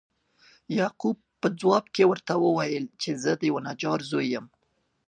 یعقوب 0.77 1.17
په 1.41 1.47
جواب 1.59 1.85
کې 1.95 2.03
ورته 2.11 2.33
وویل 2.43 2.85
چې 3.01 3.09
زه 3.23 3.31
د 3.39 3.41
یوه 3.49 3.61
نجار 3.67 3.99
زوی 4.09 4.27
یم. 4.33 4.45